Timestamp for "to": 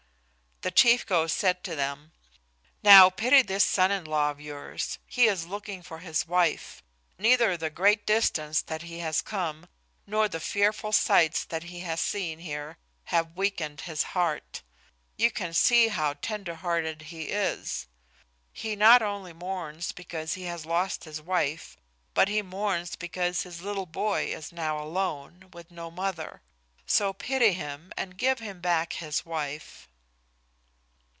1.63-1.75